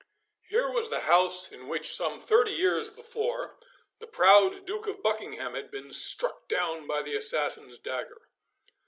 Here 0.49 0.67
was 0.71 0.89
the 0.89 1.01
house 1.01 1.51
in 1.51 1.67
which 1.67 1.93
some 1.93 2.17
thirty 2.19 2.49
years 2.53 2.89
before 2.89 3.59
the 3.99 4.07
proud 4.07 4.65
Duke 4.65 4.87
of 4.87 5.03
Buckingham 5.03 5.53
had 5.53 5.69
been 5.69 5.91
struck 5.93 6.47
down 6.47 6.87
by 6.87 7.03
the 7.03 7.15
assassin's 7.15 7.77
dagger. 7.77 8.27